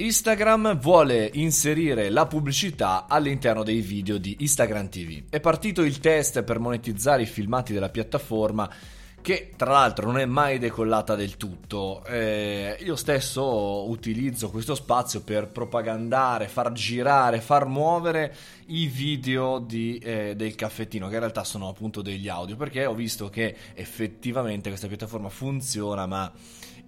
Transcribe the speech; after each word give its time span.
Instagram 0.00 0.78
vuole 0.78 1.28
inserire 1.32 2.08
la 2.08 2.24
pubblicità 2.26 3.06
all'interno 3.08 3.64
dei 3.64 3.80
video 3.80 4.16
di 4.16 4.36
Instagram 4.38 4.88
TV. 4.88 5.24
È 5.28 5.40
partito 5.40 5.82
il 5.82 5.98
test 5.98 6.44
per 6.44 6.60
monetizzare 6.60 7.22
i 7.22 7.26
filmati 7.26 7.72
della 7.72 7.88
piattaforma 7.88 8.70
che 9.20 9.54
tra 9.56 9.72
l'altro 9.72 10.06
non 10.06 10.20
è 10.20 10.24
mai 10.24 10.60
decollata 10.60 11.16
del 11.16 11.36
tutto. 11.36 12.04
Eh, 12.04 12.78
io 12.80 12.94
stesso 12.94 13.90
utilizzo 13.90 14.50
questo 14.50 14.76
spazio 14.76 15.22
per 15.22 15.48
propagandare, 15.48 16.46
far 16.46 16.70
girare, 16.70 17.40
far 17.40 17.66
muovere 17.66 18.32
i 18.66 18.86
video 18.86 19.58
di, 19.58 19.98
eh, 19.98 20.36
del 20.36 20.54
caffettino, 20.54 21.08
che 21.08 21.14
in 21.14 21.20
realtà 21.20 21.42
sono 21.42 21.68
appunto 21.68 22.02
degli 22.02 22.28
audio, 22.28 22.54
perché 22.54 22.86
ho 22.86 22.94
visto 22.94 23.28
che 23.30 23.52
effettivamente 23.74 24.68
questa 24.68 24.86
piattaforma 24.86 25.28
funziona, 25.28 26.06
ma 26.06 26.32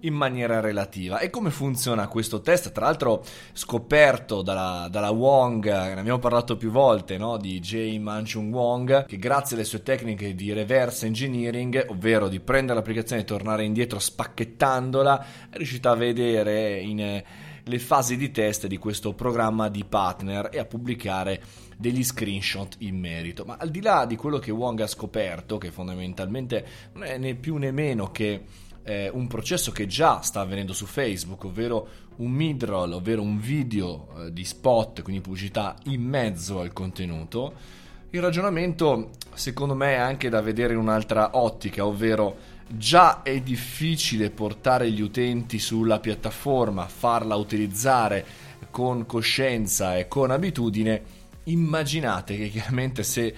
in 0.01 0.13
maniera 0.13 0.59
relativa. 0.59 1.19
E 1.19 1.29
come 1.29 1.49
funziona 1.49 2.07
questo 2.07 2.41
test? 2.41 2.71
Tra 2.71 2.85
l'altro 2.85 3.23
scoperto 3.53 4.41
dalla, 4.41 4.87
dalla 4.89 5.11
Wong, 5.11 5.65
ne 5.65 5.99
abbiamo 5.99 6.19
parlato 6.19 6.57
più 6.57 6.71
volte, 6.71 7.17
no? 7.17 7.37
di 7.37 7.59
Jay 7.59 7.97
Manchung 7.99 8.53
Wong, 8.53 9.05
che 9.05 9.17
grazie 9.17 9.55
alle 9.55 9.65
sue 9.65 9.83
tecniche 9.83 10.35
di 10.35 10.53
reverse 10.53 11.05
engineering, 11.05 11.85
ovvero 11.89 12.27
di 12.27 12.39
prendere 12.39 12.79
l'applicazione 12.79 13.21
e 13.21 13.25
tornare 13.25 13.63
indietro 13.63 13.99
spacchettandola, 13.99 15.25
è 15.49 15.57
riuscita 15.57 15.91
a 15.91 15.95
vedere 15.95 16.79
in 16.79 17.23
le 17.63 17.79
fasi 17.79 18.17
di 18.17 18.31
test 18.31 18.67
di 18.67 18.77
questo 18.77 19.13
programma 19.13 19.69
di 19.69 19.83
partner 19.83 20.49
e 20.51 20.59
a 20.59 20.65
pubblicare 20.65 21.41
degli 21.77 22.03
screenshot 22.03 22.75
in 22.79 22.97
merito. 22.97 23.43
Ma 23.45 23.57
al 23.59 23.69
di 23.69 23.81
là 23.81 24.05
di 24.05 24.15
quello 24.15 24.39
che 24.39 24.51
Wong 24.51 24.79
ha 24.81 24.87
scoperto, 24.87 25.57
che 25.57 25.71
fondamentalmente 25.71 26.65
non 26.93 27.03
è 27.03 27.17
né 27.17 27.35
più 27.35 27.57
né 27.57 27.71
meno 27.71 28.11
che 28.11 28.43
eh, 28.83 29.09
un 29.13 29.27
processo 29.27 29.71
che 29.71 29.87
già 29.87 30.21
sta 30.21 30.41
avvenendo 30.41 30.73
su 30.73 30.85
Facebook, 30.85 31.43
ovvero 31.45 31.87
un 32.17 32.31
midroll, 32.31 32.93
ovvero 32.93 33.21
un 33.21 33.39
video 33.39 34.07
eh, 34.17 34.33
di 34.33 34.43
spot, 34.43 35.01
quindi 35.01 35.21
pubblicità 35.21 35.75
in 35.85 36.01
mezzo 36.01 36.59
al 36.59 36.73
contenuto. 36.73 37.53
Il 38.11 38.21
ragionamento 38.21 39.11
secondo 39.33 39.73
me 39.73 39.93
è 39.93 39.97
anche 39.97 40.29
da 40.29 40.41
vedere 40.41 40.73
in 40.73 40.79
un'altra 40.79 41.37
ottica, 41.37 41.85
ovvero 41.85 42.59
già 42.67 43.21
è 43.21 43.39
difficile 43.41 44.29
portare 44.29 44.91
gli 44.91 45.01
utenti 45.01 45.59
sulla 45.59 45.99
piattaforma, 45.99 46.87
farla 46.87 47.35
utilizzare 47.35 48.25
con 48.69 49.05
coscienza 49.05 49.97
e 49.97 50.07
con 50.07 50.31
abitudine, 50.31 51.01
immaginate 51.45 52.37
che 52.37 52.49
chiaramente 52.49 53.03
se 53.03 53.33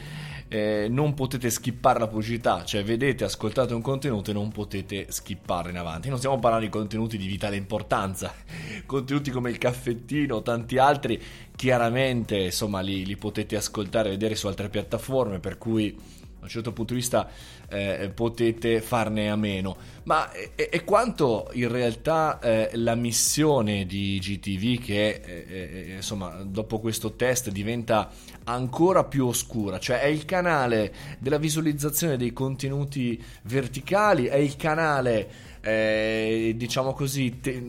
eh, 0.53 0.85
non 0.87 1.15
potete 1.15 1.49
skippare 1.49 1.97
la 1.97 2.07
pubblicità, 2.07 2.63
cioè 2.63 2.83
vedete, 2.83 3.23
ascoltate 3.23 3.73
un 3.73 3.81
contenuto 3.81 4.29
e 4.29 4.35
non 4.35 4.51
potete 4.51 5.07
skipparlo 5.09 5.71
in 5.71 5.77
avanti. 5.77 6.09
Non 6.09 6.19
stiamo 6.19 6.37
parlando 6.37 6.65
di 6.67 6.71
contenuti 6.71 7.17
di 7.17 7.25
vitale 7.25 7.55
importanza, 7.55 8.31
contenuti 8.85 9.31
come 9.31 9.49
il 9.49 9.57
caffettino 9.57 10.35
o 10.35 10.41
tanti 10.43 10.77
altri, 10.77 11.19
chiaramente 11.55 12.37
insomma 12.37 12.81
li, 12.81 13.03
li 13.03 13.17
potete 13.17 13.55
ascoltare 13.55 14.09
e 14.09 14.11
vedere 14.11 14.35
su 14.35 14.45
altre 14.45 14.69
piattaforme, 14.69 15.39
per 15.39 15.57
cui 15.57 15.97
un 16.43 16.49
certo 16.49 16.71
punto 16.71 16.93
di 16.93 16.99
vista 16.99 17.27
eh, 17.69 18.11
potete 18.13 18.81
farne 18.81 19.29
a 19.29 19.35
meno. 19.35 19.75
Ma 20.03 20.31
è, 20.31 20.69
è 20.69 20.83
quanto 20.83 21.49
in 21.53 21.69
realtà 21.69 22.39
eh, 22.39 22.69
la 22.73 22.95
missione 22.95 23.85
di 23.85 24.19
GTV, 24.19 24.83
che 24.83 25.21
eh, 25.25 25.45
eh, 25.47 25.93
insomma 25.95 26.29
dopo 26.43 26.79
questo 26.79 27.13
test 27.13 27.49
diventa 27.49 28.11
ancora 28.45 29.05
più 29.05 29.27
oscura, 29.27 29.79
cioè 29.79 30.01
è 30.01 30.07
il 30.07 30.25
canale 30.25 30.93
della 31.19 31.37
visualizzazione 31.37 32.17
dei 32.17 32.33
contenuti 32.33 33.21
verticali, 33.43 34.25
è 34.25 34.37
il 34.37 34.55
canale. 34.55 35.51
Eh, 35.65 36.55
diciamo 36.57 36.91
così, 36.91 37.39
te- 37.39 37.63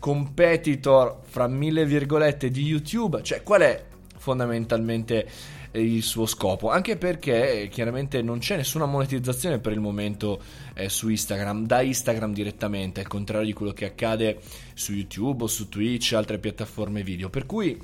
competitor 0.00 1.20
fra 1.22 1.46
mille 1.46 1.86
virgolette 1.86 2.50
di 2.50 2.64
YouTube, 2.64 3.22
cioè 3.22 3.44
qual 3.44 3.60
è 3.60 3.84
fondamentalmente 4.16 5.28
il 5.72 6.02
suo 6.02 6.26
scopo, 6.26 6.70
anche 6.70 6.96
perché 6.96 7.62
eh, 7.62 7.68
chiaramente 7.68 8.22
non 8.22 8.38
c'è 8.38 8.56
nessuna 8.56 8.86
monetizzazione 8.86 9.58
per 9.58 9.72
il 9.72 9.80
momento 9.80 10.40
eh, 10.74 10.88
su 10.88 11.08
Instagram, 11.08 11.66
da 11.66 11.80
Instagram 11.80 12.32
direttamente, 12.32 13.00
al 13.00 13.06
contrario 13.06 13.46
di 13.46 13.52
quello 13.52 13.72
che 13.72 13.86
accade 13.86 14.40
su 14.74 14.92
YouTube 14.92 15.44
o 15.44 15.46
su 15.46 15.68
Twitch 15.68 16.12
e 16.12 16.16
altre 16.16 16.38
piattaforme 16.38 17.02
video, 17.02 17.28
per 17.30 17.46
cui 17.46 17.78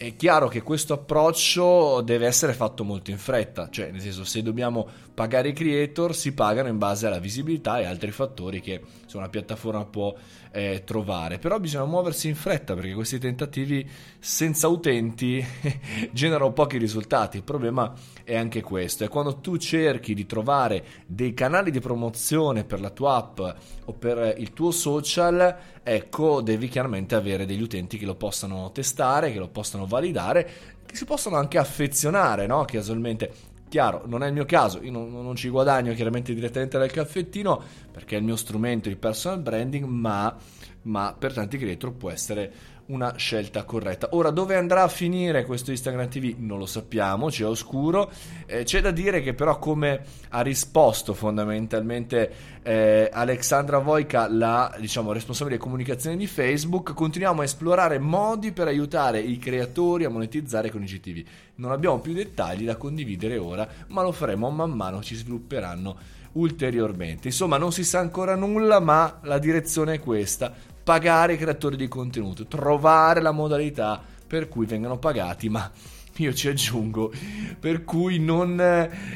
è 0.00 0.16
chiaro 0.16 0.48
che 0.48 0.62
questo 0.62 0.94
approccio 0.94 2.00
deve 2.00 2.26
essere 2.26 2.54
fatto 2.54 2.84
molto 2.84 3.10
in 3.10 3.18
fretta, 3.18 3.68
cioè 3.68 3.90
nel 3.90 4.00
senso 4.00 4.24
se 4.24 4.42
dobbiamo 4.42 4.88
pagare 5.12 5.50
i 5.50 5.52
creator 5.52 6.16
si 6.16 6.32
pagano 6.32 6.68
in 6.68 6.78
base 6.78 7.06
alla 7.06 7.18
visibilità 7.18 7.80
e 7.80 7.84
altri 7.84 8.10
fattori 8.10 8.62
che 8.62 8.80
insomma, 9.02 9.24
una 9.24 9.30
piattaforma 9.30 9.84
può 9.84 10.14
eh, 10.52 10.82
trovare, 10.84 11.38
però 11.38 11.58
bisogna 11.58 11.84
muoversi 11.84 12.28
in 12.28 12.34
fretta 12.34 12.74
perché 12.74 12.92
questi 12.94 13.18
tentativi 13.18 13.88
senza 14.18 14.68
utenti 14.68 15.44
generano 16.12 16.52
pochi 16.52 16.78
risultati, 16.78 17.36
il 17.36 17.44
problema 17.44 17.92
è 18.24 18.36
anche 18.36 18.60
questo, 18.60 19.04
è 19.04 19.08
quando 19.08 19.36
tu 19.36 19.56
cerchi 19.56 20.14
di 20.14 20.26
trovare 20.26 20.84
dei 21.06 21.34
canali 21.34 21.70
di 21.70 21.80
promozione 21.80 22.64
per 22.64 22.80
la 22.80 22.90
tua 22.90 23.16
app 23.16 23.40
o 23.84 23.92
per 23.92 24.34
il 24.38 24.52
tuo 24.52 24.70
social, 24.70 25.56
ecco 25.82 26.40
devi 26.40 26.68
chiaramente 26.68 27.14
avere 27.14 27.46
degli 27.46 27.62
utenti 27.62 27.98
che 27.98 28.06
lo 28.06 28.16
possano 28.16 28.70
testare, 28.72 29.32
che 29.32 29.38
lo 29.38 29.48
possano 29.48 29.86
validare, 29.86 30.50
che 30.84 30.96
si 30.96 31.04
possono 31.04 31.36
anche 31.36 31.58
affezionare, 31.58 32.46
no? 32.46 32.64
Casualmente. 32.64 33.50
Chiaro, 33.70 34.02
non 34.06 34.24
è 34.24 34.26
il 34.26 34.32
mio 34.32 34.46
caso, 34.46 34.82
io 34.82 34.90
non, 34.90 35.12
non, 35.12 35.36
ci 35.36 35.48
guadagno 35.48 35.94
chiaramente 35.94 36.34
direttamente 36.34 36.76
dal 36.76 36.90
caffettino 36.90 37.62
perché 37.92 38.16
è 38.16 38.18
il 38.18 38.24
mio 38.24 38.34
strumento 38.34 38.88
di 38.88 38.96
personal 38.96 39.38
branding, 39.38 39.84
ma, 39.84 40.36
ma 40.82 41.14
per 41.16 41.32
tanti 41.32 41.56
creator 41.56 41.92
può 41.92 42.10
essere 42.10 42.52
una 42.90 43.14
scelta 43.16 43.64
corretta. 43.64 44.08
Ora, 44.12 44.30
dove 44.30 44.56
andrà 44.56 44.82
a 44.82 44.88
finire 44.88 45.44
questo 45.44 45.70
Instagram 45.70 46.08
TV 46.08 46.34
non 46.38 46.58
lo 46.58 46.66
sappiamo, 46.66 47.28
c'è 47.28 47.46
oscuro. 47.46 48.10
Eh, 48.46 48.64
c'è 48.64 48.80
da 48.80 48.90
dire 48.90 49.22
che 49.22 49.34
però 49.34 49.58
come 49.58 50.04
ha 50.28 50.40
risposto 50.40 51.14
fondamentalmente 51.14 52.58
eh, 52.62 53.08
Alexandra 53.12 53.78
Voica, 53.78 54.28
la 54.28 54.74
diciamo, 54.78 55.12
responsabile 55.12 55.56
comunicazione 55.56 56.16
di 56.16 56.26
Facebook, 56.26 56.92
continuiamo 56.92 57.40
a 57.40 57.44
esplorare 57.44 57.98
modi 57.98 58.52
per 58.52 58.66
aiutare 58.66 59.20
i 59.20 59.38
creatori 59.38 60.04
a 60.04 60.10
monetizzare 60.10 60.70
con 60.70 60.82
i 60.82 60.86
GTV. 60.86 61.24
Non 61.56 61.72
abbiamo 61.72 62.00
più 62.00 62.12
dettagli 62.12 62.64
da 62.64 62.76
condividere 62.76 63.38
ora, 63.38 63.68
ma 63.88 64.02
lo 64.02 64.12
faremo 64.12 64.50
man 64.50 64.70
mano 64.70 65.02
ci 65.02 65.14
svilupperanno 65.14 66.18
ulteriormente. 66.32 67.28
Insomma, 67.28 67.56
non 67.56 67.72
si 67.72 67.84
sa 67.84 67.98
ancora 67.98 68.34
nulla, 68.34 68.80
ma 68.80 69.18
la 69.22 69.38
direzione 69.38 69.94
è 69.94 70.00
questa 70.00 70.52
pagare 70.82 71.34
i 71.34 71.38
creatori 71.38 71.76
di 71.76 71.88
contenuto, 71.88 72.46
trovare 72.46 73.20
la 73.20 73.32
modalità 73.32 74.02
per 74.26 74.48
cui 74.48 74.66
vengano 74.66 74.98
pagati, 74.98 75.48
ma 75.48 75.70
io 76.16 76.34
ci 76.34 76.48
aggiungo, 76.48 77.12
per 77.58 77.84
cui 77.84 78.18
non 78.18 78.60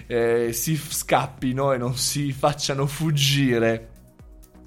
eh, 0.06 0.50
si 0.52 0.76
scappino 0.76 1.72
e 1.72 1.78
non 1.78 1.96
si 1.96 2.32
facciano 2.32 2.86
fuggire 2.86 3.90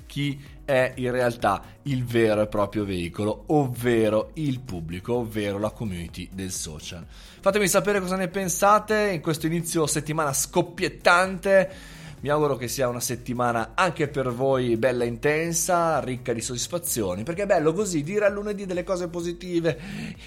chi 0.06 0.40
è 0.64 0.94
in 0.98 1.12
realtà 1.12 1.64
il 1.84 2.04
vero 2.04 2.42
e 2.42 2.48
proprio 2.48 2.84
veicolo, 2.84 3.46
ovvero 3.48 4.32
il 4.34 4.60
pubblico, 4.60 5.16
ovvero 5.16 5.58
la 5.58 5.72
community 5.72 6.30
del 6.32 6.52
social. 6.52 7.06
Fatemi 7.40 7.68
sapere 7.68 8.02
cosa 8.02 8.18
ne 8.18 8.28
pensate 8.28 9.12
in 9.12 9.22
questo 9.22 9.48
inizio 9.48 9.88
settimana 9.88 10.34
scoppiettante 10.34 11.72
mi 12.20 12.30
auguro 12.30 12.56
che 12.56 12.68
sia 12.68 12.88
una 12.88 13.00
settimana 13.00 13.74
anche 13.76 14.08
per 14.08 14.32
voi 14.32 14.76
bella 14.76 15.04
intensa, 15.04 16.00
ricca 16.00 16.34
di 16.34 16.42
soddisfazioni, 16.42 17.22
perché 17.24 17.44
è 17.44 17.46
bello 17.46 17.74
così 17.74 18.02
dire 18.02 18.26
a 18.26 18.30
lunedì 18.30 18.66
delle 18.66 18.84
cose 18.84 19.08
positive, 19.08 19.80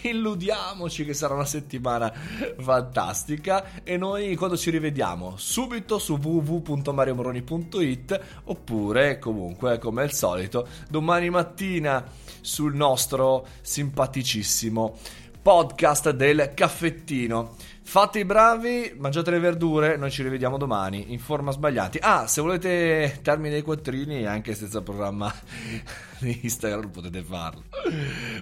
illudiamoci 0.02 1.04
che 1.04 1.14
sarà 1.14 1.34
una 1.34 1.44
settimana 1.44 2.12
fantastica. 2.58 3.82
E 3.82 3.96
noi 3.96 4.36
quando 4.36 4.56
ci 4.56 4.70
rivediamo? 4.70 5.34
Subito 5.36 5.98
su 5.98 6.14
www.mariomoroni.it 6.14 8.20
oppure 8.44 9.18
comunque 9.18 9.78
come 9.78 10.02
al 10.02 10.12
solito 10.12 10.68
domani 10.88 11.28
mattina 11.28 12.04
sul 12.40 12.74
nostro 12.74 13.46
simpaticissimo 13.60 14.96
podcast 15.42 16.10
del 16.10 16.52
caffettino. 16.54 17.56
Fate 17.82 18.20
i 18.20 18.24
bravi, 18.24 18.94
mangiate 18.96 19.32
le 19.32 19.40
verdure, 19.40 19.96
noi 19.96 20.10
ci 20.10 20.22
rivediamo 20.22 20.56
domani 20.56 21.12
in 21.12 21.18
forma 21.18 21.50
sbagliati. 21.50 21.98
Ah, 22.00 22.26
se 22.26 22.40
volete 22.40 23.18
termine 23.22 23.50
dei 23.50 23.62
quattrini 23.62 24.26
anche 24.26 24.54
senza 24.54 24.80
programma 24.80 25.32
di 26.20 26.38
Instagram 26.42 26.90
potete 26.90 27.22
farlo. 27.22 27.64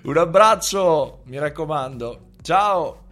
Un 0.03 0.17
abbraccio, 0.19 1.23
mi 1.25 1.39
raccomando. 1.39 2.33
Ciao! 2.43 3.08